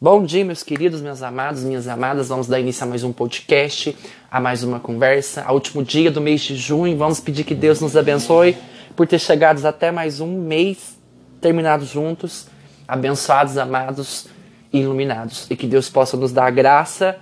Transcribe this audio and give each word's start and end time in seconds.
Bom 0.00 0.24
dia, 0.24 0.44
meus 0.44 0.62
queridos, 0.62 1.00
meus 1.00 1.24
amados, 1.24 1.64
minhas 1.64 1.88
amadas. 1.88 2.28
Vamos 2.28 2.46
dar 2.46 2.60
início 2.60 2.84
a 2.84 2.86
mais 2.86 3.02
um 3.02 3.12
podcast, 3.12 3.98
a 4.30 4.38
mais 4.38 4.62
uma 4.62 4.78
conversa. 4.78 5.42
Ao 5.42 5.54
último 5.54 5.82
dia 5.82 6.08
do 6.08 6.20
mês 6.20 6.42
de 6.42 6.54
junho, 6.54 6.96
vamos 6.96 7.18
pedir 7.18 7.42
que 7.42 7.52
Deus 7.52 7.80
nos 7.80 7.96
abençoe 7.96 8.56
por 8.94 9.08
ter 9.08 9.18
chegado 9.18 9.66
até 9.66 9.90
mais 9.90 10.20
um 10.20 10.40
mês 10.40 10.96
terminados 11.40 11.88
juntos, 11.88 12.46
abençoados, 12.86 13.58
amados 13.58 14.28
e 14.72 14.78
iluminados. 14.78 15.50
E 15.50 15.56
que 15.56 15.66
Deus 15.66 15.90
possa 15.90 16.16
nos 16.16 16.30
dar 16.30 16.46
a 16.46 16.50
graça 16.50 17.18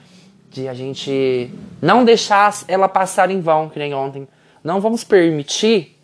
de 0.50 0.68
a 0.68 0.74
gente 0.74 1.50
não 1.80 2.04
deixar 2.04 2.54
ela 2.68 2.90
passar 2.90 3.30
em 3.30 3.40
vão, 3.40 3.70
que 3.70 3.79
nem 3.79 3.95
ontem. 3.95 4.29
Não 4.62 4.82
vamos 4.82 5.02
permitir 5.02 5.98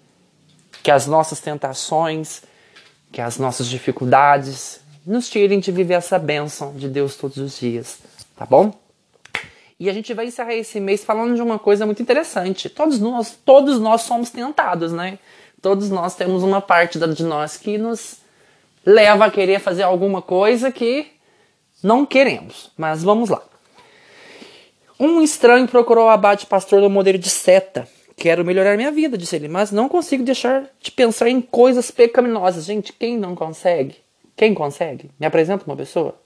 que 0.82 0.90
as 0.90 1.06
nossas 1.06 1.38
tentações, 1.38 2.40
que 3.12 3.20
as 3.20 3.36
nossas 3.36 3.66
dificuldades, 3.66 4.81
nos 5.06 5.28
tirem 5.28 5.60
de 5.60 5.72
viver 5.72 5.94
essa 5.94 6.18
bênção 6.18 6.74
de 6.74 6.88
Deus 6.88 7.16
todos 7.16 7.38
os 7.38 7.58
dias, 7.58 7.98
tá 8.36 8.46
bom? 8.46 8.72
E 9.78 9.90
a 9.90 9.92
gente 9.92 10.14
vai 10.14 10.26
encerrar 10.26 10.54
esse 10.54 10.78
mês 10.78 11.02
falando 11.02 11.34
de 11.34 11.42
uma 11.42 11.58
coisa 11.58 11.84
muito 11.84 12.00
interessante. 12.00 12.68
Todos 12.68 13.00
nós, 13.00 13.36
todos 13.44 13.80
nós 13.80 14.02
somos 14.02 14.30
tentados, 14.30 14.92
né? 14.92 15.18
Todos 15.60 15.90
nós 15.90 16.14
temos 16.14 16.42
uma 16.42 16.60
parte 16.60 16.98
de 16.98 17.24
nós 17.24 17.56
que 17.56 17.76
nos 17.78 18.18
leva 18.86 19.24
a 19.24 19.30
querer 19.30 19.58
fazer 19.60 19.82
alguma 19.82 20.22
coisa 20.22 20.70
que 20.70 21.06
não 21.82 22.06
queremos. 22.06 22.70
Mas 22.76 23.02
vamos 23.02 23.28
lá. 23.28 23.42
Um 25.00 25.20
estranho 25.20 25.66
procurou 25.66 26.06
o 26.06 26.10
abade 26.10 26.46
pastor 26.46 26.80
do 26.80 26.88
modelo 26.88 27.18
de 27.18 27.28
seta. 27.28 27.88
Quero 28.16 28.44
melhorar 28.44 28.76
minha 28.76 28.92
vida, 28.92 29.18
disse 29.18 29.34
ele, 29.34 29.48
mas 29.48 29.72
não 29.72 29.88
consigo 29.88 30.22
deixar 30.22 30.70
de 30.80 30.92
pensar 30.92 31.28
em 31.28 31.40
coisas 31.40 31.90
pecaminosas. 31.90 32.64
Gente, 32.64 32.92
quem 32.92 33.18
não 33.18 33.34
consegue? 33.34 33.96
Quem 34.36 34.54
consegue? 34.54 35.10
Me 35.18 35.26
apresenta 35.26 35.64
uma 35.66 35.76
pessoa? 35.76 36.20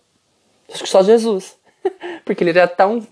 Acho 0.72 0.82
que 0.82 0.88
só 0.88 1.02
Jesus. 1.02 1.56
Porque 2.24 2.42
ele 2.42 2.50
era 2.50 2.68
tão 2.68 3.06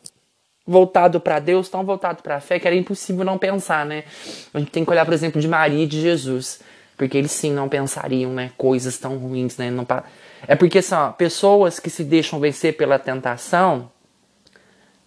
voltado 0.66 1.20
para 1.20 1.38
Deus, 1.38 1.68
tão 1.68 1.84
voltado 1.84 2.22
para 2.22 2.36
a 2.36 2.40
fé, 2.40 2.58
que 2.58 2.66
era 2.66 2.76
impossível 2.76 3.24
não 3.24 3.36
pensar, 3.38 3.84
né? 3.84 4.04
A 4.52 4.58
gente 4.58 4.70
tem 4.70 4.84
que 4.84 4.90
olhar, 4.90 5.04
por 5.04 5.12
exemplo, 5.14 5.40
de 5.40 5.48
Maria 5.48 5.84
e 5.84 5.86
de 5.86 6.00
Jesus. 6.00 6.60
Porque 6.96 7.18
eles 7.18 7.32
sim 7.32 7.52
não 7.52 7.68
pensariam, 7.68 8.32
né? 8.32 8.52
Coisas 8.56 8.96
tão 8.98 9.18
ruins, 9.18 9.56
né? 9.56 9.70
Não, 9.70 9.86
é 10.46 10.54
porque 10.54 10.80
são 10.80 11.06
assim, 11.06 11.14
pessoas 11.16 11.80
que 11.80 11.90
se 11.90 12.04
deixam 12.04 12.38
vencer 12.38 12.76
pela 12.76 12.98
tentação, 12.98 13.90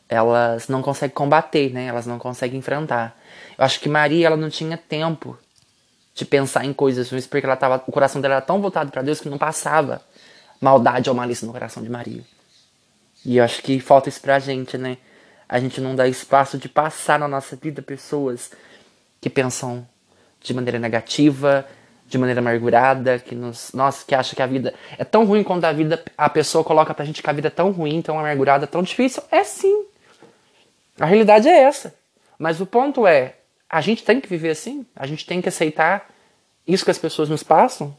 elas 0.10 0.68
não 0.68 0.82
conseguem 0.82 1.16
combater, 1.16 1.72
né? 1.72 1.86
Elas 1.86 2.06
não 2.06 2.20
conseguem 2.20 2.60
enfrentar. 2.60 3.18
Eu 3.58 3.64
acho 3.64 3.80
que 3.80 3.90
Maria, 3.90 4.28
ela 4.28 4.38
não 4.38 4.50
tinha 4.50 4.78
tempo 4.78 5.38
de 6.18 6.26
pensar 6.26 6.66
em 6.66 6.74
coisas 6.74 7.12
ruins, 7.12 7.28
porque 7.28 7.46
ela 7.46 7.56
tava, 7.56 7.84
o 7.86 7.92
coração 7.92 8.20
dela 8.20 8.36
era 8.36 8.42
tão 8.42 8.60
voltado 8.60 8.92
para 8.92 9.04
Deus 9.04 9.20
que 9.20 9.30
não 9.30 9.38
passava 9.38 10.02
maldade 10.60 11.08
ou 11.12 11.16
malícia 11.16 11.46
no 11.46 11.54
coração 11.54 11.84
de 11.84 11.90
Maria. 11.90 12.24
E 13.24 13.38
eu 13.38 13.44
acho 13.44 13.62
que 13.62 13.80
falta 13.80 14.10
isso 14.10 14.20
pra 14.20 14.40
gente, 14.40 14.80
né? 14.80 14.98
A 15.48 15.60
gente 15.60 15.80
não 15.80 15.96
dá 15.96 16.08
espaço 16.08 16.58
de 16.58 16.68
passar 16.68 17.20
na 17.20 17.28
nossa 17.28 17.56
vida 17.56 17.84
pessoas 17.84 18.50
que 19.22 19.30
pensam 19.30 19.88
de 20.42 20.56
maneira 20.56 20.80
negativa, 20.80 21.64
de 22.08 22.18
maneira 22.18 22.42
amargurada, 22.42 23.20
que 23.20 23.36
nos, 23.36 23.72
nossa, 23.74 24.04
que 24.04 24.16
acha 24.16 24.36
que 24.36 24.42
a 24.42 24.48
vida 24.48 24.74
é 24.98 25.06
tão 25.06 25.24
ruim 25.24 25.44
quanto 25.44 25.66
a 25.66 25.72
vida, 25.72 26.04
a 26.18 26.30
pessoa 26.30 26.64
coloca 26.64 26.96
pra 26.96 27.06
gente 27.06 27.22
que 27.22 27.30
a 27.30 27.34
vida 27.34 27.50
é 27.50 27.52
tão 27.52 27.70
ruim, 27.70 28.02
tão 28.02 28.18
amargurada, 28.18 28.66
tão 28.66 28.82
difícil. 28.82 29.22
É 29.30 29.44
sim. 29.44 29.86
A 31.00 31.06
realidade 31.06 31.48
é 31.48 31.62
essa. 31.62 31.94
Mas 32.40 32.60
o 32.60 32.66
ponto 32.66 33.06
é, 33.06 33.36
a 33.70 33.82
gente 33.82 34.04
tem 34.04 34.22
que 34.22 34.28
viver 34.28 34.50
assim? 34.50 34.86
A 34.96 35.06
gente 35.06 35.26
tem 35.26 35.42
que 35.42 35.50
aceitar 35.50 36.10
isso 36.68 36.86
que 36.86 36.92
as 36.92 36.98
pessoas 36.98 37.30
nos 37.30 37.44
passam? 37.44 37.96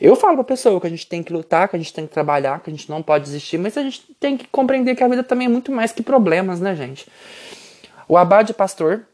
Eu 0.00 0.16
falo 0.16 0.34
pra 0.34 0.44
pessoa 0.44 0.80
que 0.80 0.86
a 0.86 0.90
gente 0.90 1.06
tem 1.06 1.22
que 1.22 1.32
lutar, 1.32 1.68
que 1.68 1.76
a 1.76 1.78
gente 1.78 1.92
tem 1.92 2.06
que 2.06 2.12
trabalhar, 2.12 2.60
que 2.60 2.70
a 2.70 2.72
gente 2.72 2.90
não 2.90 3.02
pode 3.02 3.24
desistir, 3.24 3.56
mas 3.56 3.76
a 3.76 3.82
gente 3.82 4.02
tem 4.18 4.36
que 4.36 4.48
compreender 4.48 4.96
que 4.96 5.04
a 5.04 5.08
vida 5.08 5.22
também 5.22 5.46
é 5.46 5.50
muito 5.50 5.70
mais 5.70 5.92
que 5.92 6.02
problemas, 6.02 6.60
né, 6.60 6.74
gente? 6.74 7.06
O 8.08 8.16
abade 8.16 8.52
pastor, 8.52 9.06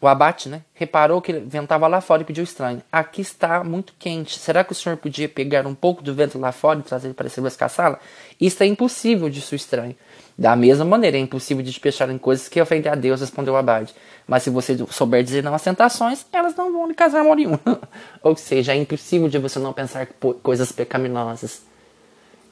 o 0.00 0.08
abate, 0.08 0.48
né, 0.48 0.62
reparou 0.74 1.22
que 1.22 1.32
ele 1.32 1.40
ventava 1.40 1.86
lá 1.86 2.00
fora 2.00 2.22
e 2.22 2.24
pediu 2.24 2.44
estranho. 2.44 2.82
Aqui 2.90 3.22
está 3.22 3.64
muito 3.64 3.94
quente. 3.98 4.38
Será 4.38 4.62
que 4.62 4.72
o 4.72 4.74
senhor 4.74 4.96
podia 4.96 5.28
pegar 5.28 5.66
um 5.66 5.74
pouco 5.74 6.02
do 6.02 6.14
vento 6.14 6.38
lá 6.38 6.52
fora 6.52 6.80
e 6.80 6.82
trazer 6.82 7.14
para 7.14 7.26
essa 7.26 7.40
escassá-la? 7.46 7.98
Isso 8.40 8.62
é 8.62 8.66
impossível, 8.66 9.30
disse 9.30 9.54
o 9.54 9.56
estranho. 9.56 9.96
Da 10.36 10.56
mesma 10.56 10.84
maneira, 10.84 11.16
é 11.16 11.20
impossível 11.20 11.62
despechar 11.62 12.10
em 12.10 12.18
coisas 12.18 12.48
que 12.48 12.60
ofendem 12.60 12.90
a 12.90 12.94
Deus, 12.94 13.20
respondeu 13.20 13.54
o 13.54 13.56
abade. 13.56 13.94
Mas 14.26 14.42
se 14.42 14.50
você 14.50 14.76
souber 14.90 15.22
dizer 15.22 15.42
não 15.42 15.54
às 15.54 15.62
tentações, 15.62 16.26
elas 16.32 16.56
não 16.56 16.72
vão 16.72 16.88
lhe 16.88 16.94
casar 16.94 17.20
amor 17.20 17.36
nenhum. 17.36 17.58
Ou 18.22 18.36
seja, 18.36 18.72
é 18.72 18.76
impossível 18.76 19.28
de 19.28 19.38
você 19.38 19.58
não 19.58 19.72
pensar 19.72 20.08
coisas 20.42 20.72
pecaminosas. 20.72 21.62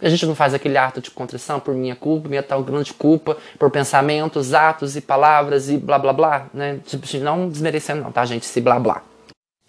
A 0.03 0.09
gente 0.09 0.27
não 0.27 0.35
faz 0.35 0.53
aquele 0.53 0.77
ato 0.77 1.01
de 1.01 1.11
contrição 1.11 1.61
por 1.61 1.75
minha 1.75 1.95
culpa, 1.95 2.29
minha 2.29 2.43
tal 2.43 2.63
grande 2.63 2.93
culpa, 2.93 3.37
por 3.59 3.71
pensamentos, 3.71 4.53
atos 4.53 4.97
e 4.97 5.01
palavras 5.01 5.71
e 5.71 5.77
blá 5.77 5.99
blá 5.99 6.13
blá, 6.13 6.47
né? 6.53 6.81
Tipo, 6.85 7.05
assim, 7.05 7.21
não 7.21 7.49
desmerecendo 7.49 8.03
não, 8.03 8.11
tá, 8.11 8.25
gente? 8.25 8.43
Esse 8.43 8.61
blá 8.61 8.81
blá. 8.81 9.03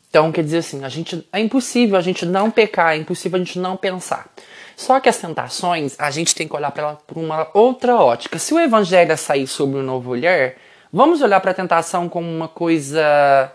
Então, 0.09 0.31
quer 0.31 0.43
dizer 0.43 0.59
assim, 0.59 0.83
a 0.83 0.89
gente, 0.89 1.27
é 1.31 1.39
impossível 1.39 1.97
a 1.97 2.01
gente 2.01 2.25
não 2.25 2.51
pecar, 2.51 2.93
é 2.93 2.97
impossível 2.97 3.35
a 3.35 3.43
gente 3.43 3.57
não 3.59 3.77
pensar. 3.77 4.27
Só 4.75 4.99
que 4.99 5.09
as 5.09 5.17
tentações, 5.17 5.95
a 5.99 6.09
gente 6.11 6.35
tem 6.35 6.47
que 6.47 6.55
olhar 6.55 6.71
para 6.71 6.83
ela 6.83 6.97
por 7.07 7.17
uma 7.17 7.47
outra 7.53 7.95
ótica. 7.95 8.39
Se 8.39 8.53
o 8.53 8.59
evangelho 8.59 9.11
é 9.11 9.15
sair 9.15 9.47
sobre 9.47 9.79
o 9.79 9.83
novo 9.83 10.11
olhar, 10.11 10.53
vamos 10.91 11.21
olhar 11.21 11.39
para 11.39 11.51
a 11.51 11.53
tentação 11.53 12.09
como 12.09 12.27
uma 12.27 12.47
coisa 12.47 13.51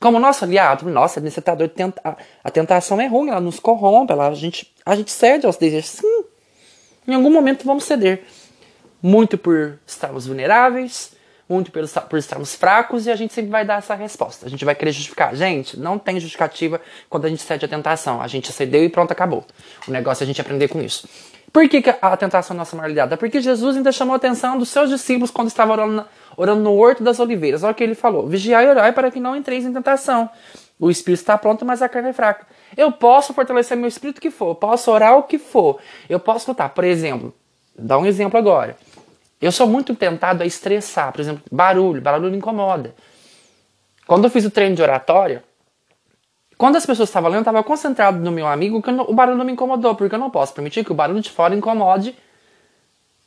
como 0.00 0.18
nosso 0.18 0.44
aliado. 0.44 0.88
Nossa, 0.88 1.20
você 1.20 1.40
tá 1.40 1.54
doido, 1.54 1.74
a 2.42 2.50
tentação 2.50 3.00
é 3.00 3.06
ruim, 3.06 3.28
ela 3.28 3.40
nos 3.40 3.60
corrompe, 3.60 4.12
ela, 4.12 4.28
a, 4.28 4.34
gente, 4.34 4.72
a 4.84 4.96
gente 4.96 5.12
cede 5.12 5.46
aos 5.46 5.56
desejos. 5.56 5.90
Sim, 5.90 6.09
em 7.10 7.14
algum 7.14 7.30
momento 7.30 7.64
vamos 7.64 7.84
ceder. 7.84 8.24
Muito 9.02 9.38
por 9.38 9.78
estarmos 9.86 10.26
vulneráveis, 10.26 11.12
muito 11.48 11.72
por, 11.72 11.86
por 12.08 12.18
estarmos 12.18 12.54
fracos, 12.54 13.06
e 13.06 13.10
a 13.10 13.16
gente 13.16 13.32
sempre 13.32 13.50
vai 13.50 13.64
dar 13.64 13.78
essa 13.78 13.94
resposta. 13.94 14.46
A 14.46 14.48
gente 14.48 14.64
vai 14.64 14.74
querer 14.74 14.92
justificar. 14.92 15.34
Gente, 15.34 15.78
não 15.78 15.98
tem 15.98 16.20
justificativa 16.20 16.80
quando 17.08 17.24
a 17.24 17.28
gente 17.28 17.42
cede 17.42 17.64
a 17.64 17.68
tentação. 17.68 18.20
A 18.20 18.28
gente 18.28 18.52
cedeu 18.52 18.84
e 18.84 18.88
pronto, 18.88 19.10
acabou. 19.10 19.44
O 19.88 19.90
negócio 19.90 20.22
é 20.22 20.24
a 20.24 20.26
gente 20.26 20.40
aprender 20.40 20.68
com 20.68 20.80
isso. 20.80 21.08
Por 21.52 21.68
que, 21.68 21.82
que 21.82 21.90
a 21.90 22.16
tentação 22.16 22.54
é 22.54 22.58
nossa 22.58 22.76
moralidade? 22.76 23.12
É 23.12 23.16
porque 23.16 23.40
Jesus 23.40 23.76
ainda 23.76 23.90
chamou 23.90 24.12
a 24.12 24.16
atenção 24.16 24.56
dos 24.56 24.68
seus 24.68 24.88
discípulos 24.88 25.32
quando 25.32 25.48
estava 25.48 25.72
orando, 25.72 26.06
orando 26.36 26.62
no 26.62 26.76
Horto 26.76 27.02
das 27.02 27.18
Oliveiras. 27.18 27.64
Olha 27.64 27.72
o 27.72 27.74
que 27.74 27.82
ele 27.82 27.96
falou: 27.96 28.28
Vigiai 28.28 28.66
e 28.66 28.68
orai 28.68 28.92
para 28.92 29.10
que 29.10 29.18
não 29.18 29.34
entreis 29.34 29.64
em 29.64 29.72
tentação. 29.72 30.30
O 30.78 30.90
espírito 30.90 31.20
está 31.20 31.36
pronto, 31.36 31.64
mas 31.66 31.82
a 31.82 31.88
carne 31.88 32.10
é 32.10 32.12
fraca. 32.12 32.46
Eu 32.80 32.90
posso 32.90 33.34
fortalecer 33.34 33.76
meu 33.76 33.88
espírito 33.88 34.22
que 34.22 34.30
for, 34.30 34.54
posso 34.54 34.90
orar 34.90 35.18
o 35.18 35.24
que 35.24 35.36
for, 35.36 35.78
eu 36.08 36.18
posso 36.18 36.50
lutar. 36.50 36.70
Por 36.70 36.82
exemplo, 36.82 37.34
dá 37.78 37.98
um 37.98 38.06
exemplo 38.06 38.38
agora. 38.38 38.74
Eu 39.38 39.52
sou 39.52 39.66
muito 39.66 39.94
tentado 39.94 40.42
a 40.42 40.46
estressar, 40.46 41.12
por 41.12 41.20
exemplo, 41.20 41.42
barulho, 41.52 42.00
barulho 42.00 42.30
me 42.30 42.38
incomoda. 42.38 42.94
Quando 44.06 44.24
eu 44.24 44.30
fiz 44.30 44.46
o 44.46 44.50
treino 44.50 44.74
de 44.74 44.80
oratória, 44.80 45.44
quando 46.56 46.76
as 46.76 46.86
pessoas 46.86 47.10
estavam 47.10 47.28
lendo, 47.28 47.40
eu 47.40 47.42
estava 47.42 47.62
concentrado 47.62 48.18
no 48.18 48.32
meu 48.32 48.46
amigo, 48.46 48.80
que 48.80 48.90
o 48.90 49.12
barulho 49.12 49.36
não 49.36 49.44
me 49.44 49.52
incomodou, 49.52 49.94
porque 49.94 50.14
eu 50.14 50.18
não 50.18 50.30
posso 50.30 50.54
permitir 50.54 50.82
que 50.82 50.90
o 50.90 50.94
barulho 50.94 51.20
de 51.20 51.30
fora 51.30 51.54
incomode 51.54 52.16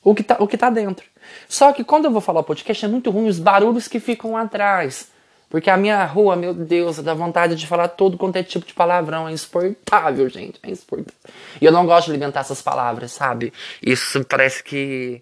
o 0.04 0.16
que 0.16 0.24
está 0.24 0.36
tá 0.36 0.70
dentro. 0.72 1.06
Só 1.48 1.72
que 1.72 1.84
quando 1.84 2.06
eu 2.06 2.12
vou 2.12 2.22
falar 2.22 2.40
o 2.40 2.44
podcast, 2.44 2.86
é 2.86 2.88
muito 2.88 3.12
ruim 3.12 3.28
os 3.28 3.38
barulhos 3.38 3.88
que 3.88 4.00
ficam 4.00 4.36
atrás. 4.36 5.13
Porque 5.54 5.70
a 5.70 5.78
minha 5.78 6.04
rua, 6.04 6.36
meu 6.36 6.52
Deus, 6.52 6.98
dá 6.98 7.14
vontade 7.14 7.56
de 7.56 7.68
falar 7.68 7.88
todo 7.90 8.18
quanto 8.18 8.38
é 8.38 8.42
tipo 8.42 8.66
de 8.66 8.74
palavrão. 8.74 9.30
É 9.30 9.32
insuportável, 9.32 10.28
gente. 10.28 10.60
É 10.64 10.72
insuportável. 10.72 11.14
E 11.62 11.66
eu 11.66 11.72
não 11.72 11.86
gosto 11.86 12.08
de 12.08 12.14
alimentar 12.14 12.40
essas 12.40 12.60
palavras, 12.60 13.12
sabe? 13.12 13.54
Isso 13.80 14.26
parece 14.26 14.64
que 14.64 15.22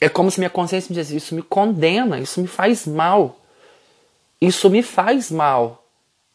é 0.00 0.08
como 0.08 0.30
se 0.30 0.40
minha 0.40 0.48
consciência 0.48 0.88
me 0.88 0.96
dissesse: 0.96 1.18
isso 1.18 1.34
me 1.34 1.42
condena, 1.42 2.18
isso 2.18 2.40
me 2.40 2.46
faz 2.46 2.86
mal. 2.86 3.38
Isso 4.40 4.70
me 4.70 4.82
faz 4.82 5.30
mal. 5.30 5.84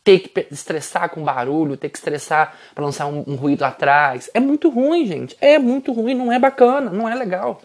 Ter 0.03 0.19
que 0.19 0.47
estressar 0.51 1.09
com 1.09 1.24
barulho, 1.24 1.75
ter 1.75 1.90
que 1.90 1.97
estressar 1.97 2.56
para 2.75 2.86
lançar 2.86 3.07
um, 3.07 3.24
um, 3.25 3.34
ruído 3.34 3.63
atrás. 3.63 4.30
É 4.31 4.40
muito 4.40 4.69
ruim, 4.69 5.07
gente. 5.07 5.36
É 5.41 5.57
muito 5.57 5.91
ruim, 5.91 6.13
não 6.13 6.31
é 6.31 6.38
bacana, 6.38 6.92
não 6.92 7.10
é 7.10 7.16
legal. 7.16 7.63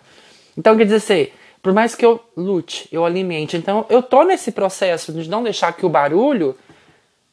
Então, 0.56 0.74
quer 0.78 0.84
dizer 0.84 0.96
assim, 0.96 1.30
por 1.64 1.72
mais 1.72 1.94
que 1.94 2.04
eu 2.04 2.22
lute, 2.36 2.86
eu 2.92 3.06
alimente. 3.06 3.56
Então, 3.56 3.86
eu 3.88 4.02
tô 4.02 4.22
nesse 4.22 4.52
processo 4.52 5.14
de 5.14 5.30
não 5.30 5.42
deixar 5.42 5.72
que 5.72 5.86
o 5.86 5.88
barulho 5.88 6.54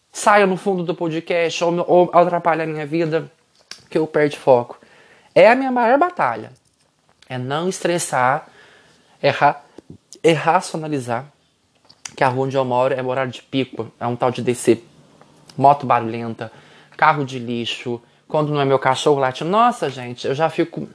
saia 0.09 0.47
no 0.47 0.55
fundo 0.55 0.83
do 0.83 0.95
podcast 0.95 1.61
ou, 1.61 1.85
ou 1.85 2.09
atrapalhe 2.13 2.61
a 2.61 2.65
minha 2.65 2.85
vida, 2.85 3.29
que 3.89 3.97
eu 3.97 4.07
perco 4.07 4.37
foco. 4.37 4.79
É 5.35 5.49
a 5.49 5.55
minha 5.55 5.69
maior 5.69 5.99
batalha. 5.99 6.53
É 7.27 7.37
não 7.37 7.67
estressar 7.67 8.47
ra 9.21 9.61
é 10.23 10.31
racionalizar 10.31 11.25
que 12.15 12.23
a 12.23 12.29
rua 12.29 12.45
onde 12.45 12.55
eu 12.55 12.63
moro 12.63 12.93
é 12.93 13.03
horário 13.03 13.33
de 13.33 13.41
pico, 13.41 13.91
é 13.99 14.07
um 14.07 14.15
tal 14.15 14.31
de 14.31 14.41
descer 14.41 14.81
moto 15.57 15.85
barulhenta, 15.85 16.49
carro 16.95 17.25
de 17.25 17.37
lixo, 17.37 18.01
quando 18.29 18.53
não 18.53 18.61
é 18.61 18.65
meu 18.65 18.79
cachorro 18.79 19.19
late, 19.19 19.43
nossa 19.43 19.89
gente, 19.89 20.25
eu 20.25 20.33
já 20.33 20.49
fico, 20.49 20.87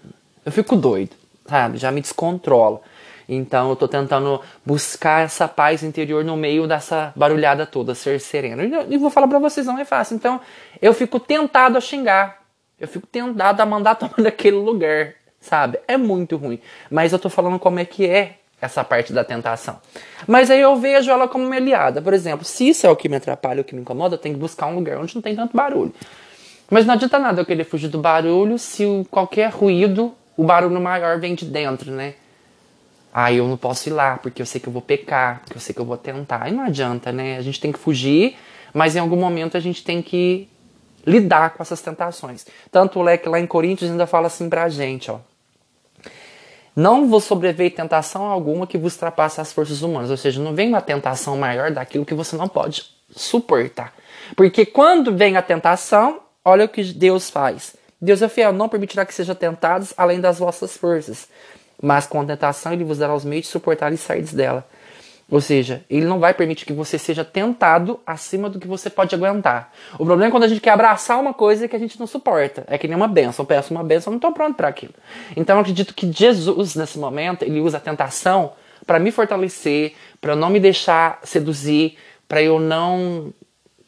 eu 0.43 0.50
fico 0.50 0.75
doido, 0.75 1.15
sabe? 1.47 1.77
Já 1.77 1.93
me 1.93 2.00
descontrolo. 2.00 2.81
Então 3.28 3.70
eu 3.70 3.76
tô 3.76 3.88
tentando 3.88 4.40
buscar 4.64 5.25
essa 5.25 5.49
paz 5.49 5.82
interior 5.82 6.25
no 6.25 6.37
meio 6.37 6.67
dessa 6.67 7.12
barulhada 7.17 7.67
toda, 7.67 7.94
ser 7.94 8.20
sereno. 8.20 8.62
E 8.88 8.96
vou 8.96 9.11
falar 9.11 9.26
para 9.26 9.38
vocês, 9.38 9.67
não 9.67 9.78
é 9.78 9.84
fácil. 9.84 10.14
Então 10.14 10.40
eu 10.81 10.94
fico 10.94 11.19
tentado 11.19 11.76
a 11.76 11.81
xingar. 11.81 12.43
Eu 12.78 12.87
fico 12.87 13.06
tentado 13.06 13.61
a 13.61 13.67
mandar 13.67 13.94
tomar 13.96 14.19
naquele 14.19 14.56
lugar, 14.56 15.14
sabe? 15.40 15.78
É 15.88 15.96
muito 15.96 16.37
ruim. 16.37 16.61
Mas 16.90 17.12
eu 17.12 17.19
tô 17.19 17.28
falando 17.28 17.58
como 17.58 17.81
é 17.81 17.84
que 17.84 18.06
é 18.06 18.37
essa 18.61 18.82
parte 18.84 19.12
da 19.12 19.25
tentação. 19.25 19.78
Mas 20.26 20.50
aí 20.50 20.61
eu 20.61 20.76
vejo 20.76 21.11
ela 21.11 21.28
como 21.28 21.44
uma 21.44 21.56
aliada. 21.56 22.00
Por 22.00 22.14
exemplo, 22.14 22.44
se 22.44 22.69
isso 22.69 22.87
é 22.87 22.90
o 22.90 22.96
que 22.96 23.08
me 23.08 23.17
atrapalha, 23.17 23.61
o 23.61 23.64
que 23.64 23.75
me 23.75 23.81
incomoda, 23.81 24.14
eu 24.14 24.19
tenho 24.19 24.34
que 24.34 24.40
buscar 24.40 24.67
um 24.67 24.75
lugar 24.76 24.99
onde 24.99 25.14
não 25.14 25.23
tem 25.23 25.34
tanto 25.34 25.56
barulho. 25.56 25.93
Mas 26.70 26.87
não 26.87 26.94
adianta 26.94 27.19
nada 27.19 27.40
eu 27.40 27.46
querer 27.46 27.64
fugir 27.64 27.88
do 27.88 27.99
barulho 27.99 28.58
se 28.58 28.84
qualquer 29.11 29.50
ruído, 29.50 30.14
o 30.37 30.44
barulho 30.44 30.81
maior 30.81 31.20
vem 31.20 31.34
de 31.34 31.44
dentro, 31.44 31.90
né? 31.90 32.14
Aí 33.18 33.38
eu 33.38 33.48
não 33.48 33.56
posso 33.56 33.88
ir 33.88 33.92
lá, 33.94 34.18
porque 34.18 34.42
eu 34.42 34.44
sei 34.44 34.60
que 34.60 34.68
eu 34.68 34.72
vou 34.72 34.82
pecar, 34.82 35.40
porque 35.40 35.56
eu 35.56 35.60
sei 35.62 35.74
que 35.74 35.80
eu 35.80 35.86
vou 35.86 35.96
tentar. 35.96 36.42
Aí 36.42 36.52
não 36.52 36.62
adianta, 36.62 37.10
né? 37.10 37.38
A 37.38 37.40
gente 37.40 37.58
tem 37.58 37.72
que 37.72 37.78
fugir, 37.78 38.36
mas 38.74 38.94
em 38.94 38.98
algum 38.98 39.16
momento 39.16 39.56
a 39.56 39.60
gente 39.60 39.82
tem 39.82 40.02
que 40.02 40.46
lidar 41.06 41.54
com 41.54 41.62
essas 41.62 41.80
tentações. 41.80 42.44
Tanto 42.70 42.98
o 42.98 43.02
leque 43.02 43.26
lá 43.26 43.40
em 43.40 43.46
Coríntios 43.46 43.90
ainda 43.90 44.06
fala 44.06 44.26
assim 44.26 44.50
pra 44.50 44.68
gente, 44.68 45.10
ó. 45.10 45.20
Não 46.76 47.08
vos 47.08 47.24
sobreveio 47.24 47.70
tentação 47.70 48.24
alguma 48.24 48.66
que 48.66 48.76
vos 48.76 48.92
ultrapasse 48.92 49.40
as 49.40 49.50
forças 49.50 49.80
humanas. 49.80 50.10
Ou 50.10 50.16
seja, 50.18 50.38
não 50.42 50.54
vem 50.54 50.68
uma 50.68 50.82
tentação 50.82 51.38
maior 51.38 51.70
daquilo 51.70 52.04
que 52.04 52.12
você 52.12 52.36
não 52.36 52.48
pode 52.48 52.84
suportar. 53.16 53.94
Porque 54.36 54.66
quando 54.66 55.16
vem 55.16 55.38
a 55.38 55.42
tentação, 55.42 56.20
olha 56.44 56.66
o 56.66 56.68
que 56.68 56.84
Deus 56.84 57.30
faz. 57.30 57.76
Deus 57.98 58.20
é 58.20 58.28
fiel, 58.28 58.52
não 58.52 58.68
permitirá 58.68 59.06
que 59.06 59.14
sejam 59.14 59.34
tentados 59.34 59.94
além 59.96 60.20
das 60.20 60.38
vossas 60.38 60.76
forças. 60.76 61.28
Mas 61.82 62.06
com 62.06 62.20
a 62.20 62.25
tentação 62.25 62.73
ele 62.73 62.84
vos 62.84 62.99
dará 62.99 63.14
os 63.14 63.25
meios 63.25 63.46
de 63.46 63.52
suportar 63.52 63.93
e 63.93 63.96
sair 63.96 64.23
dela. 64.23 64.67
Ou 65.28 65.40
seja, 65.40 65.84
ele 65.90 66.06
não 66.06 66.20
vai 66.20 66.32
permitir 66.32 66.64
que 66.64 66.73
você 66.73 66.99
seja 66.99 67.25
tentado 67.25 67.99
acima 68.06 68.49
do 68.49 68.61
que 68.61 68.69
você 68.69 68.88
pode 68.88 69.12
aguentar. 69.12 69.73
O 69.94 70.05
problema 70.05 70.26
é 70.26 70.31
quando 70.31 70.44
a 70.44 70.49
gente 70.49 70.61
quer 70.61 70.70
abraçar 70.70 71.19
uma 71.19 71.34
coisa 71.34 71.67
que 71.67 71.75
a 71.75 71.78
gente 71.78 71.99
não 71.99 72.06
suporta. 72.06 72.64
É 72.69 72.78
que 72.78 72.87
nem 72.87 72.96
uma 72.96 73.08
benção. 73.08 73.43
Eu 73.43 73.46
peço 73.46 73.75
uma 73.75 73.82
benção, 73.82 74.12
não 74.12 74.19
estou 74.19 74.31
pronto 74.31 74.56
para 74.56 74.69
aquilo. 74.69 74.94
Então 75.37 75.56
eu 75.56 75.61
acredito 75.62 75.94
que 75.94 76.11
Jesus, 76.12 76.76
nesse 76.76 76.96
momento, 76.96 77.43
ele 77.43 77.61
usa 77.61 77.78
a 77.78 77.81
tentação 77.81 78.52
para 78.87 79.00
me 79.00 79.11
fortalecer, 79.11 79.94
para 80.20 80.37
não 80.37 80.49
me 80.49 80.61
deixar 80.61 81.19
seduzir, 81.25 81.99
para 82.28 82.40
eu 82.40 82.61
não 82.61 83.32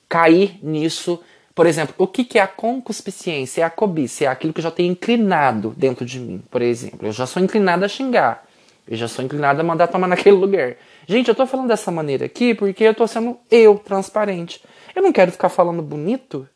cair 0.08 0.58
nisso. 0.60 1.22
Por 1.58 1.66
exemplo, 1.66 1.92
o 1.98 2.06
que 2.06 2.38
é 2.38 2.40
a 2.40 2.46
concupiscência? 2.46 3.62
É 3.62 3.64
a 3.64 3.70
cobiça, 3.70 4.22
é 4.22 4.26
aquilo 4.28 4.52
que 4.52 4.60
eu 4.60 4.62
já 4.62 4.70
tenho 4.70 4.92
inclinado 4.92 5.74
dentro 5.76 6.06
de 6.06 6.20
mim, 6.20 6.40
por 6.48 6.62
exemplo. 6.62 7.08
Eu 7.08 7.10
já 7.10 7.26
sou 7.26 7.42
inclinado 7.42 7.84
a 7.84 7.88
xingar. 7.88 8.44
Eu 8.86 8.96
já 8.96 9.08
sou 9.08 9.24
inclinado 9.24 9.60
a 9.60 9.64
mandar 9.64 9.88
tomar 9.88 10.06
naquele 10.06 10.36
lugar. 10.36 10.76
Gente, 11.04 11.26
eu 11.26 11.34
tô 11.34 11.44
falando 11.48 11.66
dessa 11.66 11.90
maneira 11.90 12.26
aqui 12.26 12.54
porque 12.54 12.84
eu 12.84 12.94
tô 12.94 13.08
sendo 13.08 13.36
eu, 13.50 13.76
transparente. 13.76 14.62
Eu 14.94 15.02
não 15.02 15.12
quero 15.12 15.32
ficar 15.32 15.48
falando 15.48 15.82
bonito. 15.82 16.48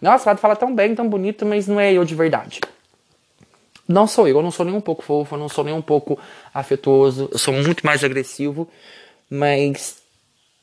Nossa, 0.00 0.24
vai 0.24 0.36
falar 0.38 0.56
tão 0.56 0.74
bem, 0.74 0.94
tão 0.94 1.06
bonito, 1.06 1.44
mas 1.44 1.68
não 1.68 1.78
é 1.78 1.92
eu 1.92 2.02
de 2.02 2.14
verdade. 2.14 2.62
Não 3.86 4.06
sou 4.06 4.26
eu, 4.26 4.38
eu 4.38 4.42
não 4.42 4.50
sou 4.50 4.64
nem 4.64 4.74
um 4.74 4.80
pouco 4.80 5.02
fofo, 5.02 5.34
eu 5.34 5.38
não 5.38 5.50
sou 5.50 5.64
nem 5.64 5.74
um 5.74 5.82
pouco 5.82 6.18
afetuoso, 6.54 7.28
eu 7.30 7.38
sou 7.38 7.52
muito 7.52 7.84
mais 7.84 8.02
agressivo, 8.02 8.66
mas 9.28 9.99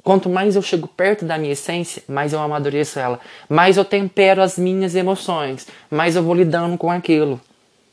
quanto 0.07 0.29
mais 0.29 0.55
eu 0.55 0.61
chego 0.61 0.87
perto 0.87 1.25
da 1.25 1.37
minha 1.37 1.51
essência, 1.51 2.01
mais 2.07 2.31
eu 2.31 2.39
amadureço 2.39 2.97
ela, 2.97 3.19
mais 3.49 3.75
eu 3.75 3.83
tempero 3.83 4.41
as 4.41 4.57
minhas 4.57 4.95
emoções, 4.95 5.67
mais 5.91 6.15
eu 6.15 6.23
vou 6.23 6.33
lidando 6.33 6.77
com 6.77 6.89
aquilo. 6.89 7.41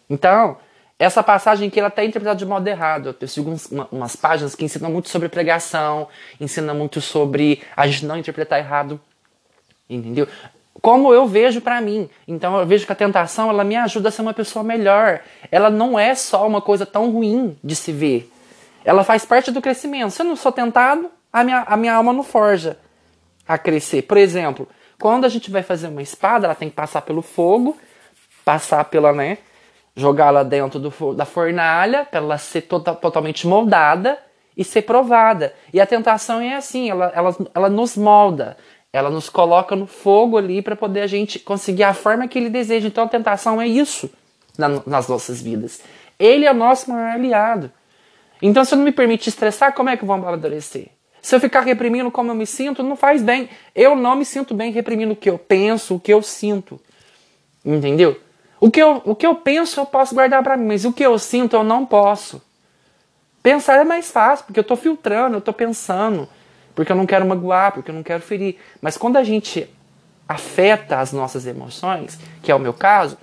Então, 0.08 0.56
essa 0.96 1.24
passagem 1.24 1.66
aqui 1.66 1.80
ela 1.80 1.88
está 1.88 2.04
interpretada 2.04 2.38
de 2.38 2.46
modo 2.46 2.68
errado. 2.68 3.16
Eu 3.20 3.26
sigo 3.26 3.50
uns, 3.50 3.66
uma, 3.66 3.88
umas 3.90 4.14
páginas 4.14 4.54
que 4.54 4.64
ensinam 4.64 4.92
muito 4.92 5.08
sobre 5.08 5.28
pregação, 5.28 6.06
ensinam 6.40 6.72
muito 6.76 7.00
sobre 7.00 7.60
a 7.76 7.84
gente 7.88 8.06
não 8.06 8.16
interpretar 8.16 8.60
errado. 8.60 9.00
Entendeu? 9.90 10.28
Como 10.80 11.12
eu 11.12 11.26
vejo 11.26 11.60
para 11.60 11.80
mim. 11.80 12.08
Então 12.28 12.56
eu 12.60 12.64
vejo 12.64 12.86
que 12.86 12.92
a 12.92 12.94
tentação 12.94 13.50
ela 13.50 13.64
me 13.64 13.74
ajuda 13.74 14.10
a 14.10 14.12
ser 14.12 14.22
uma 14.22 14.32
pessoa 14.32 14.62
melhor. 14.62 15.18
Ela 15.50 15.68
não 15.68 15.98
é 15.98 16.14
só 16.14 16.46
uma 16.46 16.62
coisa 16.62 16.86
tão 16.86 17.10
ruim 17.10 17.58
de 17.64 17.74
se 17.74 17.90
ver. 17.90 18.30
Ela 18.84 19.02
faz 19.02 19.24
parte 19.24 19.50
do 19.50 19.60
crescimento. 19.60 20.12
Se 20.12 20.22
eu 20.22 20.26
não 20.26 20.36
sou 20.36 20.52
tentado, 20.52 21.10
a 21.34 21.42
minha, 21.42 21.64
a 21.66 21.76
minha 21.76 21.92
alma 21.92 22.12
não 22.12 22.22
forja 22.22 22.78
a 23.46 23.58
crescer. 23.58 24.02
Por 24.02 24.16
exemplo, 24.16 24.68
quando 25.00 25.24
a 25.24 25.28
gente 25.28 25.50
vai 25.50 25.64
fazer 25.64 25.88
uma 25.88 26.00
espada, 26.00 26.46
ela 26.46 26.54
tem 26.54 26.70
que 26.70 26.76
passar 26.76 27.02
pelo 27.02 27.22
fogo, 27.22 27.76
passar 28.44 28.84
pela, 28.84 29.12
né, 29.12 29.38
jogá-la 29.96 30.44
dentro 30.44 30.78
do, 30.78 31.12
da 31.12 31.24
fornalha 31.24 32.04
para 32.04 32.20
ela 32.20 32.38
ser 32.38 32.62
tota, 32.62 32.94
totalmente 32.94 33.48
moldada 33.48 34.16
e 34.56 34.62
ser 34.62 34.82
provada. 34.82 35.52
E 35.72 35.80
a 35.80 35.86
tentação 35.86 36.40
é 36.40 36.54
assim, 36.54 36.88
ela, 36.88 37.10
ela, 37.12 37.36
ela 37.52 37.68
nos 37.68 37.96
molda, 37.96 38.56
ela 38.92 39.10
nos 39.10 39.28
coloca 39.28 39.74
no 39.74 39.88
fogo 39.88 40.38
ali 40.38 40.62
para 40.62 40.76
poder 40.76 41.00
a 41.00 41.06
gente 41.08 41.40
conseguir 41.40 41.82
a 41.82 41.92
forma 41.92 42.28
que 42.28 42.38
ele 42.38 42.48
deseja. 42.48 42.86
Então 42.86 43.02
a 43.02 43.08
tentação 43.08 43.60
é 43.60 43.66
isso 43.66 44.08
na, 44.56 44.68
nas 44.86 45.08
nossas 45.08 45.42
vidas. 45.42 45.80
Ele 46.16 46.46
é 46.46 46.52
o 46.52 46.54
nosso 46.54 46.88
maior 46.92 47.10
aliado. 47.10 47.72
Então 48.40 48.64
se 48.64 48.72
eu 48.72 48.78
não 48.78 48.84
me 48.84 48.92
permite 48.92 49.28
estressar, 49.28 49.74
como 49.74 49.90
é 49.90 49.96
que 49.96 50.04
eu 50.04 50.06
vou 50.06 50.14
amadurecer? 50.14 50.93
Se 51.24 51.34
eu 51.34 51.40
ficar 51.40 51.62
reprimindo 51.62 52.10
como 52.10 52.30
eu 52.30 52.34
me 52.34 52.46
sinto, 52.46 52.82
não 52.82 52.96
faz 52.96 53.22
bem. 53.22 53.48
Eu 53.74 53.96
não 53.96 54.14
me 54.14 54.26
sinto 54.26 54.52
bem 54.52 54.70
reprimindo 54.70 55.14
o 55.14 55.16
que 55.16 55.30
eu 55.30 55.38
penso, 55.38 55.94
o 55.94 55.98
que 55.98 56.12
eu 56.12 56.20
sinto. 56.20 56.78
Entendeu? 57.64 58.20
O 58.60 58.70
que 58.70 58.82
eu, 58.82 59.00
o 59.06 59.16
que 59.16 59.24
eu 59.26 59.34
penso 59.34 59.80
eu 59.80 59.86
posso 59.86 60.14
guardar 60.14 60.42
para 60.42 60.54
mim, 60.54 60.66
mas 60.66 60.84
o 60.84 60.92
que 60.92 61.02
eu 61.02 61.18
sinto 61.18 61.56
eu 61.56 61.64
não 61.64 61.86
posso. 61.86 62.42
Pensar 63.42 63.80
é 63.80 63.84
mais 63.84 64.10
fácil, 64.10 64.44
porque 64.44 64.60
eu 64.60 64.62
estou 64.62 64.76
filtrando, 64.76 65.36
eu 65.36 65.38
estou 65.38 65.54
pensando, 65.54 66.28
porque 66.74 66.92
eu 66.92 66.96
não 66.96 67.06
quero 67.06 67.24
magoar, 67.24 67.72
porque 67.72 67.90
eu 67.90 67.94
não 67.94 68.02
quero 68.02 68.22
ferir. 68.22 68.58
Mas 68.82 68.98
quando 68.98 69.16
a 69.16 69.24
gente 69.24 69.66
afeta 70.28 70.98
as 70.98 71.10
nossas 71.10 71.46
emoções, 71.46 72.18
que 72.42 72.52
é 72.52 72.54
o 72.54 72.60
meu 72.60 72.74
caso, 72.74 73.16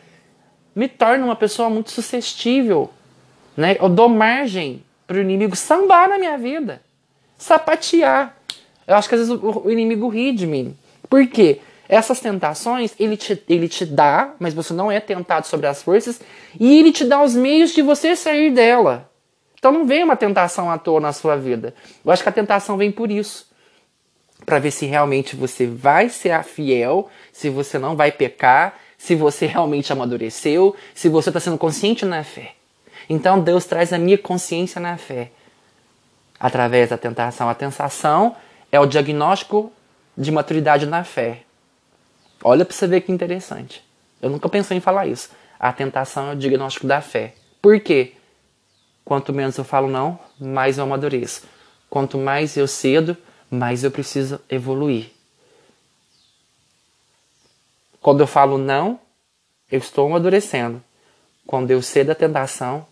me 0.74 0.88
torna 0.88 1.24
uma 1.24 1.36
pessoa 1.36 1.70
muito 1.70 1.92
suscetível. 1.92 2.90
Né? 3.56 3.78
Eu 3.80 3.90
dou 3.90 4.10
margem 4.10 4.84
para 5.06 5.18
o 5.18 5.22
inimigo 5.22 5.56
sambar 5.56 6.10
na 6.10 6.18
minha 6.18 6.36
vida, 6.36 6.82
sapatear. 7.42 8.38
Eu 8.88 8.96
acho 8.96 9.10
que 9.10 9.16
às 9.16 9.28
vezes 9.28 9.34
o 9.42 9.70
inimigo 9.70 10.08
ri 10.08 10.32
de 10.32 10.46
mim. 10.46 10.78
Por 11.10 11.26
quê? 11.28 11.60
Essas 11.90 12.20
tentações 12.20 12.94
ele 13.00 13.18
te, 13.18 13.44
ele 13.50 13.68
te 13.68 13.86
dá, 13.86 14.34
mas 14.40 14.54
você 14.54 14.74
não 14.74 14.92
é 14.92 15.00
tentado 15.00 15.48
sobre 15.48 15.68
as 15.68 15.82
forças, 15.82 16.22
e 16.60 16.80
ele 16.80 16.92
te 16.92 17.04
dá 17.04 17.22
os 17.22 17.36
meios 17.36 17.72
de 17.72 17.82
você 17.82 18.16
sair 18.16 18.52
dela. 18.52 19.10
Então 19.58 19.72
não 19.72 19.86
vem 19.86 20.04
uma 20.04 20.16
tentação 20.16 20.72
à 20.72 20.78
toa 20.78 21.00
na 21.00 21.12
sua 21.12 21.36
vida. 21.36 21.74
Eu 22.06 22.12
acho 22.12 22.24
que 22.24 22.30
a 22.30 22.32
tentação 22.32 22.78
vem 22.78 22.92
por 22.92 23.12
isso. 23.12 23.50
Para 24.46 24.60
ver 24.60 24.72
se 24.72 24.86
realmente 24.86 25.36
você 25.36 25.68
vai 25.68 26.10
ser 26.10 26.42
fiel, 26.44 27.10
se 27.32 27.50
você 27.50 27.78
não 27.78 27.96
vai 27.96 28.12
pecar, 28.12 28.80
se 28.98 29.16
você 29.16 29.46
realmente 29.46 29.92
amadureceu, 29.92 30.76
se 30.94 31.10
você 31.10 31.30
está 31.30 31.40
sendo 31.40 31.58
consciente 31.58 32.06
na 32.06 32.24
fé. 32.24 32.54
Então 33.10 33.40
Deus 33.40 33.66
traz 33.66 33.92
a 33.92 33.98
minha 33.98 34.18
consciência 34.18 34.80
na 34.80 34.98
fé. 34.98 35.32
Através 36.42 36.90
da 36.90 36.98
tentação. 36.98 37.48
A 37.48 37.54
tentação 37.54 38.36
é 38.72 38.80
o 38.80 38.88
diagnóstico 38.88 39.72
de 40.18 40.32
maturidade 40.32 40.88
na 40.88 41.04
fé. 41.04 41.44
Olha 42.44 42.66
para 42.66 42.76
você 42.76 42.88
ver 42.88 43.02
que 43.02 43.12
interessante. 43.12 43.86
Eu 44.20 44.32
nunca 44.32 44.50
pensei 44.50 44.78
em 44.78 44.82
falar 44.82 45.06
isso. 45.06 45.30
A 45.60 45.72
tentação 45.72 46.30
é 46.30 46.34
o 46.34 46.36
diagnóstico 46.36 46.88
da 46.88 47.00
fé. 47.00 47.36
Por 47.62 47.80
quê? 47.80 48.14
Quanto 49.06 49.32
menos 49.32 49.56
eu 49.56 49.64
falo 49.64 49.88
não, 49.88 50.18
mais 50.40 50.80
eu 50.80 50.84
amadureço. 50.84 51.44
Quanto 51.88 52.18
mais 52.18 52.58
eu 52.58 52.68
cedo, 52.68 53.16
mais 53.48 53.84
eu 53.84 53.92
preciso 53.92 54.42
evoluir. 54.50 55.12
Quando 58.02 58.22
eu 58.22 58.28
falo 58.28 58.58
não, 58.58 59.00
eu 59.72 59.78
estou 59.78 60.08
amadurecendo. 60.08 60.84
Quando 61.46 61.70
eu 61.70 61.84
cedo 61.84 62.10
a 62.10 62.16
tentação, 62.16 62.88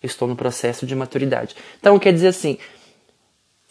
estou 0.00 0.28
no 0.28 0.36
processo 0.36 0.86
de 0.86 0.94
maturidade. 0.94 1.56
Então 1.80 1.98
quer 1.98 2.12
dizer 2.12 2.28
assim, 2.28 2.58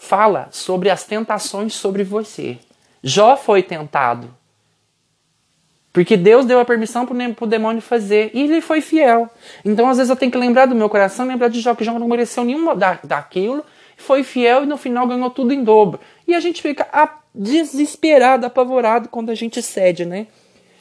fala 0.01 0.50
sobre 0.51 0.89
as 0.89 1.03
tentações 1.03 1.75
sobre 1.75 2.03
você. 2.03 2.58
Jó 3.03 3.38
foi 3.38 3.62
tentado, 3.62 4.34
porque 5.93 6.17
Deus 6.17 6.43
deu 6.46 6.60
a 6.60 6.65
permissão 6.65 7.05
para 7.05 7.15
o 7.46 7.48
demônio 7.48 7.81
fazer. 7.81 8.31
E 8.34 8.41
ele 8.41 8.62
foi 8.62 8.81
fiel. 8.81 9.29
Então, 9.63 9.88
às 9.88 9.98
vezes, 9.98 10.10
eu 10.10 10.15
tenho 10.15 10.31
que 10.31 10.38
lembrar 10.38 10.65
do 10.65 10.75
meu 10.75 10.89
coração, 10.89 11.27
lembrar 11.27 11.50
de 11.50 11.62
Jó, 11.62 11.75
que 11.75 11.84
Jó 11.84 12.00
não 12.00 12.08
mereceu 12.08 12.43
nenhuma 12.43 12.75
da, 12.75 12.98
daquilo. 13.03 13.63
Foi 13.96 14.24
fiel 14.24 14.63
e 14.63 14.65
no 14.65 14.75
final 14.75 15.05
ganhou 15.05 15.29
tudo 15.29 15.53
em 15.53 15.63
dobro. 15.63 16.00
E 16.27 16.34
a 16.34 16.39
gente 16.39 16.62
fica 16.62 16.88
desesperado, 17.36 18.46
apavorado 18.46 19.08
quando 19.08 19.29
a 19.29 19.36
gente 19.36 19.62
cede, 19.62 20.03
né? 20.03 20.27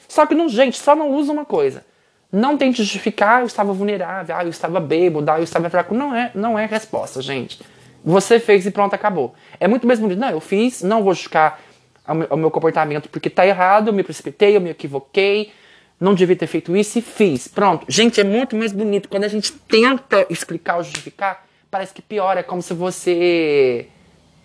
Só 0.08 0.24
que, 0.24 0.34
não, 0.34 0.48
gente, 0.48 0.78
só 0.78 0.96
não 0.96 1.10
usa 1.10 1.30
uma 1.30 1.44
coisa. 1.44 1.84
Não 2.32 2.56
tente 2.56 2.82
justificar, 2.82 3.38
ah, 3.38 3.40
eu 3.40 3.46
estava 3.46 3.72
vulnerável, 3.72 4.34
ah, 4.34 4.44
eu 4.44 4.50
estava 4.50 4.80
bêbado, 4.80 5.30
ah, 5.30 5.38
eu 5.38 5.44
estava 5.44 5.68
fraco. 5.68 5.94
Não 5.94 6.14
é, 6.14 6.30
não 6.34 6.58
é 6.58 6.64
resposta, 6.64 7.20
gente. 7.20 7.60
Você 8.04 8.40
fez 8.40 8.64
e 8.66 8.70
pronto, 8.70 8.94
acabou. 8.94 9.34
É 9.58 9.68
muito 9.68 9.86
mesmo, 9.86 10.08
não, 10.08 10.30
eu 10.30 10.40
fiz, 10.40 10.82
não 10.82 11.02
vou 11.02 11.12
justificar 11.12 11.60
ao 12.04 12.36
meu, 12.36 12.50
comportamento 12.50 13.08
porque 13.08 13.30
tá 13.30 13.46
errado, 13.46 13.88
eu 13.88 13.92
me 13.92 14.02
precipitei, 14.02 14.56
eu 14.56 14.60
me 14.60 14.70
equivoquei, 14.70 15.52
não 16.00 16.14
devia 16.14 16.34
ter 16.34 16.46
feito 16.46 16.76
isso 16.76 16.98
e 16.98 17.02
fiz. 17.02 17.46
Pronto. 17.46 17.84
Gente, 17.88 18.20
é 18.20 18.24
muito 18.24 18.56
mais 18.56 18.72
bonito. 18.72 19.08
Quando 19.08 19.24
a 19.24 19.28
gente 19.28 19.52
tenta 19.52 20.26
explicar 20.30 20.78
ou 20.78 20.82
justificar, 20.82 21.46
parece 21.70 21.92
que 21.92 22.00
pior. 22.00 22.36
É 22.36 22.42
como 22.42 22.62
se 22.62 22.72
você 22.72 23.86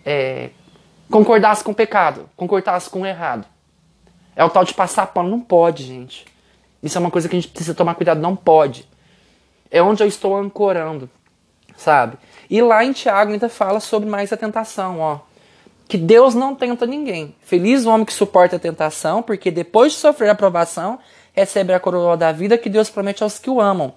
é, 0.04 0.50
concordasse 1.10 1.64
com 1.64 1.72
o 1.72 1.74
pecado, 1.74 2.28
concordasse 2.36 2.90
com 2.90 3.00
o 3.00 3.06
errado. 3.06 3.46
É 4.36 4.44
o 4.44 4.50
tal 4.50 4.64
de 4.64 4.74
passar 4.74 5.06
pano. 5.06 5.30
Não 5.30 5.40
pode, 5.40 5.82
gente. 5.82 6.26
Isso 6.82 6.98
é 6.98 7.00
uma 7.00 7.10
coisa 7.10 7.28
que 7.28 7.34
a 7.34 7.40
gente 7.40 7.50
precisa 7.50 7.74
tomar 7.74 7.94
cuidado, 7.94 8.20
não 8.20 8.36
pode. 8.36 8.86
É 9.70 9.82
onde 9.82 10.02
eu 10.02 10.06
estou 10.06 10.36
ancorando, 10.36 11.10
sabe? 11.74 12.18
E 12.48 12.62
lá 12.62 12.84
em 12.84 12.92
Tiago 12.92 13.32
ainda 13.32 13.48
fala 13.48 13.80
sobre 13.80 14.08
mais 14.08 14.32
a 14.32 14.36
tentação, 14.36 15.00
ó. 15.00 15.20
Que 15.88 15.96
Deus 15.96 16.34
não 16.34 16.54
tenta 16.54 16.86
ninguém. 16.86 17.34
Feliz 17.42 17.84
o 17.84 17.90
homem 17.90 18.04
que 18.04 18.12
suporta 18.12 18.56
a 18.56 18.58
tentação, 18.58 19.22
porque 19.22 19.50
depois 19.50 19.92
de 19.92 19.98
sofrer 19.98 20.30
a 20.30 20.34
provação, 20.34 20.98
recebe 21.32 21.72
a 21.72 21.80
coroa 21.80 22.16
da 22.16 22.32
vida 22.32 22.58
que 22.58 22.68
Deus 22.68 22.90
promete 22.90 23.22
aos 23.22 23.38
que 23.38 23.50
o 23.50 23.60
amam. 23.60 23.94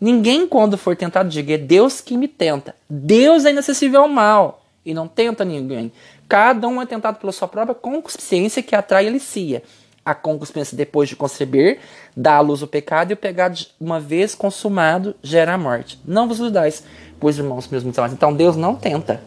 Ninguém, 0.00 0.46
quando 0.46 0.76
for 0.76 0.94
tentado, 0.94 1.28
diga, 1.28 1.54
é 1.54 1.58
Deus 1.58 2.00
que 2.00 2.16
me 2.16 2.28
tenta. 2.28 2.74
Deus 2.88 3.44
é 3.44 3.50
inacessível 3.50 4.02
ao 4.02 4.08
mal 4.08 4.64
e 4.84 4.92
não 4.92 5.08
tenta 5.08 5.44
ninguém. 5.44 5.90
Cada 6.28 6.68
um 6.68 6.80
é 6.80 6.86
tentado 6.86 7.18
pela 7.18 7.32
sua 7.32 7.48
própria 7.48 7.74
concupiscência 7.74 8.62
que 8.62 8.76
atrai 8.76 9.04
e 9.04 9.08
alicia. 9.08 9.62
A 10.04 10.14
concupiscência, 10.14 10.76
depois 10.76 11.08
de 11.08 11.16
conceber, 11.16 11.80
dá 12.14 12.36
à 12.36 12.40
luz 12.40 12.62
o 12.62 12.66
pecado 12.66 13.10
e 13.10 13.14
o 13.14 13.16
pecado, 13.16 13.66
uma 13.80 13.98
vez 13.98 14.34
consumado, 14.34 15.14
gera 15.22 15.54
a 15.54 15.58
morte. 15.58 15.98
Não 16.04 16.28
vos 16.28 16.38
iludais, 16.38 16.84
pois 17.18 17.38
irmãos 17.38 17.66
meus 17.68 17.82
muito 17.82 17.98
amados. 17.98 18.14
Então 18.14 18.34
Deus 18.34 18.56
não 18.56 18.76
tenta. 18.76 19.22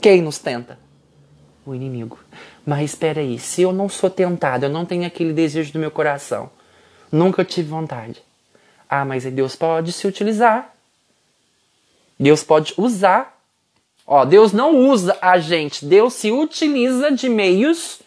Quem 0.00 0.22
nos 0.22 0.38
tenta? 0.38 0.78
O 1.66 1.74
inimigo. 1.74 2.18
Mas 2.64 2.90
espera 2.90 3.20
aí, 3.20 3.38
se 3.38 3.62
eu 3.62 3.72
não 3.72 3.88
sou 3.88 4.08
tentado, 4.08 4.66
eu 4.66 4.70
não 4.70 4.84
tenho 4.84 5.04
aquele 5.04 5.32
desejo 5.32 5.72
do 5.72 5.78
meu 5.78 5.90
coração, 5.90 6.50
nunca 7.10 7.44
tive 7.44 7.68
vontade. 7.68 8.22
Ah, 8.88 9.04
mas 9.04 9.24
Deus 9.24 9.56
pode 9.56 9.92
se 9.92 10.06
utilizar. 10.06 10.72
Deus 12.18 12.44
pode 12.44 12.74
usar. 12.76 13.40
Ó, 14.06 14.24
Deus 14.24 14.52
não 14.52 14.76
usa 14.76 15.16
a 15.20 15.38
gente, 15.38 15.84
Deus 15.84 16.14
se 16.14 16.30
utiliza 16.30 17.10
de 17.10 17.28
meios 17.28 18.01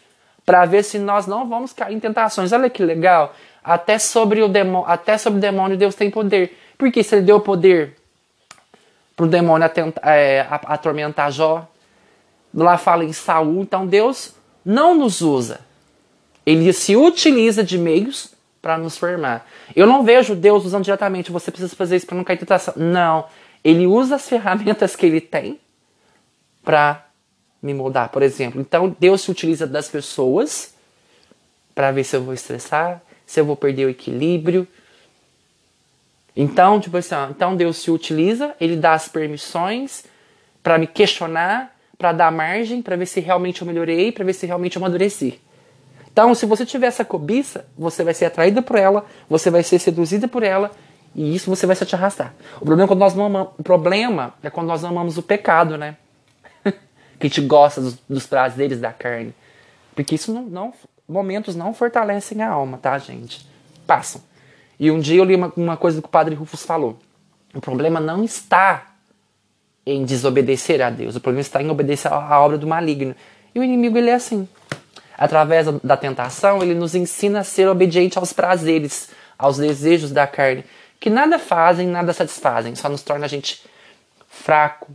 para 0.46 0.64
ver 0.64 0.84
se 0.84 0.98
nós 0.98 1.26
não 1.26 1.48
vamos 1.48 1.72
cair 1.72 1.94
em 1.94 2.00
tentações. 2.00 2.52
Olha 2.52 2.70
que 2.70 2.82
legal. 2.82 3.34
Até 3.62 3.98
sobre 3.98 4.42
o 4.42 4.48
demônio, 4.48 4.88
até 4.88 5.18
sobre 5.18 5.38
o 5.38 5.40
demônio 5.40 5.76
Deus 5.76 5.96
tem 5.96 6.08
poder. 6.08 6.56
Porque 6.78 7.02
se 7.02 7.16
ele 7.16 7.22
deu 7.26 7.40
poder 7.40 7.96
para 9.16 9.26
o 9.26 9.28
demônio 9.28 9.68
é, 10.02 10.46
atormentar 10.48 11.32
Jó, 11.32 11.66
lá 12.54 12.78
fala 12.78 13.04
em 13.04 13.12
Saul, 13.12 13.62
então 13.62 13.86
Deus 13.86 14.34
não 14.64 14.94
nos 14.94 15.20
usa. 15.20 15.60
Ele 16.44 16.72
se 16.72 16.96
utiliza 16.96 17.64
de 17.64 17.76
meios 17.76 18.34
para 18.62 18.78
nos 18.78 18.96
formar. 18.96 19.46
Eu 19.74 19.86
não 19.86 20.04
vejo 20.04 20.34
Deus 20.36 20.64
usando 20.64 20.84
diretamente, 20.84 21.32
você 21.32 21.50
precisa 21.50 21.74
fazer 21.74 21.96
isso 21.96 22.06
para 22.06 22.16
não 22.16 22.24
cair 22.24 22.36
em 22.36 22.40
tentação. 22.40 22.74
Não. 22.76 23.24
Ele 23.64 23.86
usa 23.86 24.14
as 24.14 24.28
ferramentas 24.28 24.94
que 24.94 25.06
ele 25.06 25.20
tem 25.20 25.58
para 26.62 27.05
me 27.66 27.74
moldar, 27.74 28.08
por 28.10 28.22
exemplo. 28.22 28.60
Então, 28.60 28.94
Deus 28.98 29.22
se 29.22 29.30
utiliza 29.30 29.66
das 29.66 29.88
pessoas 29.88 30.74
para 31.74 31.90
ver 31.90 32.04
se 32.04 32.16
eu 32.16 32.22
vou 32.22 32.32
estressar, 32.32 33.02
se 33.26 33.40
eu 33.40 33.44
vou 33.44 33.56
perder 33.56 33.86
o 33.86 33.90
equilíbrio. 33.90 34.66
Então, 36.34 36.80
tipo 36.80 36.96
assim, 36.96 37.14
ó, 37.14 37.28
então 37.28 37.56
Deus 37.56 37.78
se 37.78 37.90
utiliza, 37.90 38.54
ele 38.60 38.76
dá 38.76 38.94
as 38.94 39.08
permissões 39.08 40.04
para 40.62 40.78
me 40.78 40.86
questionar, 40.86 41.74
para 41.98 42.12
dar 42.12 42.30
margem, 42.30 42.80
para 42.80 42.96
ver 42.96 43.06
se 43.06 43.20
realmente 43.20 43.62
eu 43.62 43.66
melhorei, 43.66 44.12
para 44.12 44.24
ver 44.24 44.32
se 44.32 44.46
realmente 44.46 44.76
eu 44.76 44.82
amadureci. 44.82 45.40
Então, 46.10 46.34
se 46.34 46.46
você 46.46 46.64
tiver 46.64 46.86
essa 46.86 47.04
cobiça, 47.04 47.66
você 47.76 48.02
vai 48.02 48.14
ser 48.14 48.26
atraído 48.26 48.62
por 48.62 48.76
ela, 48.76 49.04
você 49.28 49.50
vai 49.50 49.62
ser 49.62 49.78
seduzida 49.78 50.26
por 50.28 50.42
ela, 50.42 50.70
e 51.14 51.34
isso 51.34 51.50
você 51.50 51.66
vai 51.66 51.76
se 51.76 51.84
te 51.84 51.94
arrastar. 51.94 52.34
O 52.56 52.64
problema 52.64 52.84
é 52.84 52.86
quando 52.88 53.00
nós 53.00 53.14
não 53.14 53.26
amamos, 53.26 53.52
o 53.58 53.62
problema 53.62 54.34
é 54.42 54.50
quando 54.50 54.66
nós 54.66 54.84
amamos 54.84 55.18
o 55.18 55.22
pecado, 55.22 55.76
né? 55.76 55.96
Que 57.18 57.26
a 57.26 57.28
gente 57.28 57.40
gosta 57.42 57.80
dos, 57.80 57.98
dos 58.08 58.26
prazeres 58.26 58.80
da 58.80 58.92
carne. 58.92 59.34
Porque 59.94 60.14
isso 60.14 60.32
não, 60.32 60.42
não, 60.42 60.74
momentos 61.08 61.56
não 61.56 61.72
fortalecem 61.72 62.42
a 62.42 62.50
alma, 62.50 62.78
tá, 62.78 62.98
gente? 62.98 63.46
Passam. 63.86 64.20
E 64.78 64.90
um 64.90 65.00
dia 65.00 65.18
eu 65.18 65.24
li 65.24 65.34
uma, 65.34 65.52
uma 65.56 65.76
coisa 65.76 66.00
que 66.00 66.06
o 66.06 66.10
padre 66.10 66.34
Rufus 66.34 66.62
falou. 66.62 66.98
O 67.54 67.60
problema 67.60 67.98
não 67.98 68.22
está 68.22 68.94
em 69.86 70.04
desobedecer 70.04 70.82
a 70.82 70.90
Deus, 70.90 71.16
o 71.16 71.20
problema 71.20 71.40
está 71.40 71.62
em 71.62 71.70
obedecer 71.70 72.12
à 72.12 72.40
obra 72.40 72.58
do 72.58 72.66
maligno. 72.66 73.14
E 73.54 73.60
o 73.60 73.64
inimigo 73.64 73.96
ele 73.96 74.10
é 74.10 74.14
assim. 74.14 74.46
Através 75.16 75.66
da 75.82 75.96
tentação, 75.96 76.62
ele 76.62 76.74
nos 76.74 76.94
ensina 76.94 77.40
a 77.40 77.44
ser 77.44 77.68
obediente 77.68 78.18
aos 78.18 78.32
prazeres, 78.32 79.08
aos 79.38 79.56
desejos 79.56 80.10
da 80.10 80.26
carne, 80.26 80.64
que 81.00 81.08
nada 81.08 81.38
fazem, 81.38 81.86
nada 81.86 82.12
satisfazem, 82.12 82.74
só 82.74 82.88
nos 82.88 83.02
torna 83.02 83.24
a 83.24 83.28
gente 83.28 83.64
fraco, 84.28 84.88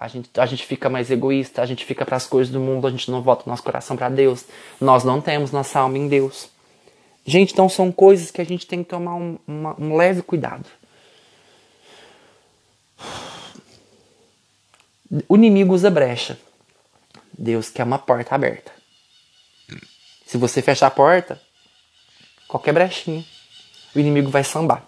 a 0.00 0.08
gente, 0.08 0.30
a 0.34 0.46
gente 0.46 0.64
fica 0.64 0.88
mais 0.88 1.10
egoísta, 1.10 1.60
a 1.60 1.66
gente 1.66 1.84
fica 1.84 2.06
para 2.06 2.16
as 2.16 2.26
coisas 2.26 2.50
do 2.50 2.58
mundo, 2.58 2.86
a 2.86 2.90
gente 2.90 3.10
não 3.10 3.20
volta 3.20 3.44
o 3.44 3.50
nosso 3.50 3.62
coração 3.62 3.98
para 3.98 4.08
Deus. 4.08 4.46
Nós 4.80 5.04
não 5.04 5.20
temos 5.20 5.52
nossa 5.52 5.78
alma 5.78 5.98
em 5.98 6.08
Deus. 6.08 6.48
Gente, 7.26 7.52
então 7.52 7.68
são 7.68 7.92
coisas 7.92 8.30
que 8.30 8.40
a 8.40 8.44
gente 8.44 8.66
tem 8.66 8.82
que 8.82 8.88
tomar 8.88 9.14
um, 9.14 9.38
uma, 9.46 9.78
um 9.78 9.94
leve 9.94 10.22
cuidado. 10.22 10.64
O 15.28 15.36
inimigo 15.36 15.74
usa 15.74 15.90
brecha. 15.90 16.40
Deus 17.36 17.68
quer 17.68 17.84
uma 17.84 17.98
porta 17.98 18.34
aberta. 18.34 18.72
Se 20.24 20.38
você 20.38 20.62
fechar 20.62 20.86
a 20.86 20.90
porta, 20.90 21.38
qualquer 22.48 22.72
brechinha, 22.72 23.22
o 23.94 23.98
inimigo 23.98 24.30
vai 24.30 24.44
sambar. 24.44 24.82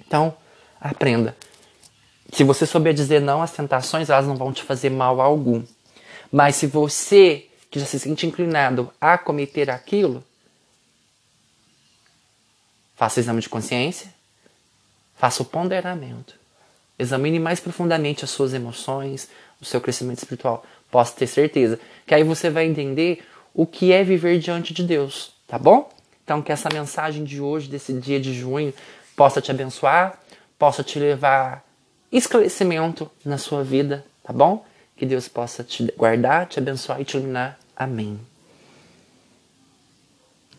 Então, 0.00 0.34
aprenda. 0.80 1.36
Se 2.32 2.44
você 2.44 2.66
souber 2.66 2.92
dizer 2.92 3.20
não 3.20 3.42
às 3.42 3.52
tentações, 3.52 4.10
elas 4.10 4.26
não 4.26 4.36
vão 4.36 4.52
te 4.52 4.62
fazer 4.62 4.90
mal 4.90 5.20
algum. 5.20 5.62
Mas 6.30 6.56
se 6.56 6.66
você 6.66 7.46
que 7.70 7.78
já 7.78 7.86
se 7.86 7.98
sente 7.98 8.26
inclinado 8.26 8.90
a 9.00 9.18
cometer 9.18 9.70
aquilo, 9.70 10.24
faça 12.96 13.20
o 13.20 13.22
exame 13.22 13.40
de 13.40 13.48
consciência, 13.48 14.12
faça 15.16 15.42
o 15.42 15.46
ponderamento. 15.46 16.34
Examine 16.98 17.38
mais 17.38 17.60
profundamente 17.60 18.24
as 18.24 18.30
suas 18.30 18.52
emoções, 18.54 19.28
o 19.60 19.64
seu 19.64 19.80
crescimento 19.80 20.18
espiritual. 20.18 20.64
Posso 20.90 21.14
ter 21.14 21.26
certeza 21.26 21.78
que 22.06 22.14
aí 22.14 22.24
você 22.24 22.50
vai 22.50 22.66
entender 22.66 23.24
o 23.54 23.66
que 23.66 23.92
é 23.92 24.02
viver 24.02 24.38
diante 24.38 24.72
de 24.72 24.82
Deus, 24.82 25.32
tá 25.46 25.58
bom? 25.58 25.90
Então 26.24 26.42
que 26.42 26.52
essa 26.52 26.68
mensagem 26.72 27.24
de 27.24 27.40
hoje, 27.40 27.68
desse 27.68 27.92
dia 27.92 28.20
de 28.20 28.34
junho, 28.34 28.72
possa 29.16 29.40
te 29.40 29.50
abençoar, 29.50 30.18
possa 30.58 30.82
te 30.82 30.98
levar 30.98 31.64
esclarecimento 32.16 33.10
na 33.24 33.38
sua 33.38 33.62
vida, 33.62 34.04
tá 34.22 34.32
bom? 34.32 34.64
Que 34.96 35.06
Deus 35.06 35.28
possa 35.28 35.62
te 35.62 35.92
guardar, 35.96 36.46
te 36.46 36.58
abençoar 36.58 37.00
e 37.00 37.04
te 37.04 37.16
iluminar. 37.16 37.58
Amém. 37.76 38.18